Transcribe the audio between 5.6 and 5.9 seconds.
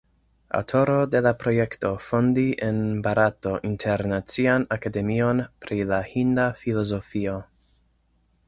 pri